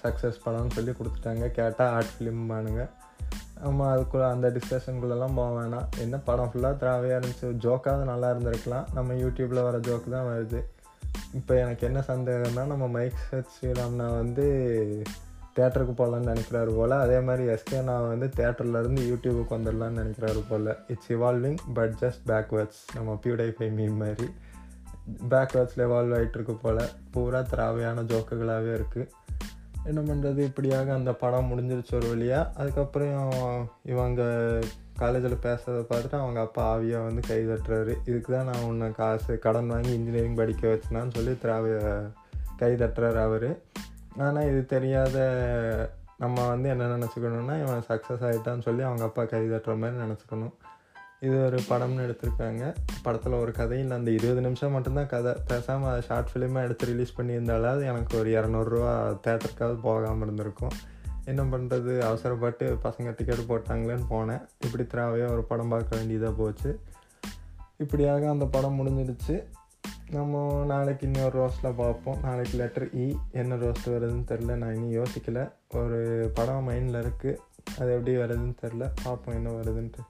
சக்ஸஸ் 0.03 0.43
படம்னு 0.45 0.75
சொல்லி 0.77 0.93
கொடுத்துட்டாங்க. 0.99 1.47
கேட்டால் 1.59 1.93
ஆர்ட் 1.97 2.15
ஃபிலிம் 2.17 2.45
பானுங்க. 2.53 2.83
ஆமாம் 3.67 3.91
அதுக்குள்ளே 3.93 4.27
அந்த 4.35 4.47
டிஸ்கஷனுக்குள்ளெல்லாம் 4.57 5.37
போக 5.39 5.51
வேணாம். 5.59 5.87
என்ன 6.05 6.17
படம் 6.29 6.51
ஃபுல்லாக 6.53 6.81
திராவியாக 6.83 7.21
இருந்துச்சு? 7.21 7.49
ஜோக்காவது 7.65 8.05
நல்லா 8.13 8.31
இருந்திருக்கலாம். 8.35 8.89
நம்ம 8.97 9.15
யூடியூப்பில் 9.23 9.67
வர 9.69 9.79
ஜோக்கு 9.89 10.11
தான் 10.17 10.29
வருது. 10.33 10.61
இப்போ 11.35 11.55
எனக்கு 11.55 11.87
என்ன 11.87 12.01
சந்தேகம்னா 12.01 12.67
நம்ம 12.67 12.87
மைக் 12.87 13.25
சத் 13.31 13.53
ஸ்ரீராம்னா 13.55 14.15
வந்து 14.17 14.47
தேட்டருக்கு 15.57 15.95
போகலான்னு 15.99 16.33
நினைக்கிறாரு 16.33 16.77
போல். 16.77 16.91
அதே 16.91 17.21
மாதிரி 17.21 17.49
எஸ்கே 17.49 17.83
நான் 17.83 18.09
வந்து 18.09 18.27
தேட்டர்லேருந்து 18.37 19.03
யூடியூபுக்கு 19.11 19.55
வந்துடலான்னு 19.57 20.01
நினைக்கிறாரு 20.03 20.43
போல். 20.49 20.77
It's 20.89 21.13
evolving 21.13 21.57
but 21.75 21.93
just 22.01 22.23
backwards 22.27 22.83
நம்ம 22.95 23.21
பியூடை 23.25 23.51
ஃபை 23.51 23.71
மீன் 23.71 23.97
மாதிரி. 23.97 24.31
பேக்வேர்ட்ஸில் 25.29 25.85
எவால்வ் 25.87 26.17
ஆகிட்டு 26.17 26.39
இருக்கு 26.39 26.55
போல். 26.55 26.89
பூரா 27.11 27.39
திராவையான 27.39 28.03
ஜோக்குகளாகவே 28.03 28.81
இருக்குது 28.81 29.11
என்ன 29.91 30.01
பண்ணுறது 30.09 30.41
இப்படியாக 30.49 30.89
அந்த 30.99 31.13
படம் 31.23 31.49
முடிஞ்சிருச்சு 31.51 31.95
ஒரு 31.99 32.09
வழியாக 32.13 32.53
அதுக்கப்புறம் 32.61 33.19
இவங்க 33.93 34.23
காலேஜில் 35.01 35.43
பேசுறதை 35.47 35.83
பார்த்துட்டு 35.89 36.19
அவங்க 36.23 36.41
அப்பா 36.47 36.63
ஆவியாக 36.75 37.07
வந்து 37.09 37.23
கை 37.29 37.41
தட்டுறாரு. 37.49 37.95
இதுக்கு 38.09 38.31
தான் 38.35 38.49
நான் 38.51 38.67
உன்னை 38.71 38.89
காசு 39.01 39.33
கடன் 39.47 39.73
வாங்கி 39.75 39.93
இன்ஜினியரிங் 39.99 40.41
படிக்க 40.41 40.63
வச்சினான்னு 40.73 41.17
சொல்லி 41.19 41.35
திராவிய 41.43 41.79
கை 42.63 42.73
தட்டுறாரு 42.83 43.21
அவர். 43.27 43.51
ஆனால் 44.27 44.49
இது 44.51 44.61
தெரியாத 44.75 45.17
நம்ம 46.23 46.47
வந்து 46.49 46.69
என்ன 46.75 46.85
நினச்சிக்கணுன்னா 46.97 47.57
இவன் 47.65 47.87
சக்ஸஸ் 47.91 48.25
ஆகிட்டான்னு 48.29 48.67
சொல்லி 48.69 48.83
அவங்க 48.89 49.05
அப்பா 49.09 49.25
கை 49.33 49.45
தட்டுற 49.51 49.75
மாதிரி 49.83 50.03
நினச்சிக்கணும். 50.05 50.55
இது 51.25 51.37
ஒரு 51.45 51.59
படம்னு 51.69 52.05
எடுத்திருக்காங்க. 52.07 52.65
படத்தில் 53.05 53.41
ஒரு 53.43 53.53
கதை 53.53 53.79
இல்லை 53.79 53.97
அந்த 53.97 54.11
இருபது 54.11 54.41
நிமிஷம் 54.41 54.75
மட்டும்தான் 54.77 55.13
கதை. 55.13 55.33
பேசாமல் 55.51 55.91
அதை 55.91 56.03
ஷார்ட் 56.03 56.31
ஃபிலிமாக 56.33 56.67
எடுத்து 56.67 56.91
ரிலீஸ் 56.91 57.17
பண்ணியிருந்தாலாவது 57.19 57.85
எனக்கு 57.93 58.13
ஒரு 58.19 58.31
இரநூறுவா 58.31 58.93
தேட்டருக்காவது 59.27 59.79
போகாமல் 59.81 60.25
இருந்திருக்கும். 60.27 60.75
என்ன 61.25 61.43
பண்ணுறது 61.43 61.93
அவசரப்பட்டு 62.09 62.67
பசங்க 62.83 63.15
டிக்கெட் 63.15 63.49
போட்டாங்களேன்னு 63.49 64.07
போனேன். 64.11 64.43
இப்படி 64.65 64.85
திராவையாக 64.93 65.35
ஒரு 65.37 65.43
படம் 65.43 65.73
பார்க்க 65.75 65.97
வேண்டியதாக 65.97 66.33
போச்சு. 66.33 66.73
இப்படியாக 67.77 68.29
அந்த 68.31 68.45
படம் 68.47 68.79
முடிஞ்சிடுச்சு. 68.81 69.37
நம்ம 70.11 70.43
நாளைக்கு 70.65 71.07
இன்னொரு 71.07 71.35
ரோஸ்ட்டில் 71.41 71.79
பார்ப்போம். 71.83 72.21
நாளைக்கு 72.23 72.57
லெட்டர் 72.59 72.87
இ 72.95 73.07
e. 73.07 73.17
என்ன 73.33 73.57
ரோஸ்ட் 73.57 73.89
வருதுன்னு 73.95 74.29
தெரில 74.33 74.57
நான் 74.57 74.75
இன்னும் 74.75 74.97
யோசிக்கலை. 75.01 75.45
ஒரு 75.81 75.99
படம் 76.35 76.69
மைண்டில் 76.69 77.03
இருக்குது 77.05 77.41
அது 77.79 77.89
எப்படி 77.97 78.15
வருதுன்னு 78.17 78.55
தெரில 78.63 78.85
பார்ப்போம் 79.03 79.35
என்ன 79.35 79.51
வருதுன்ட்டு. 79.51 80.03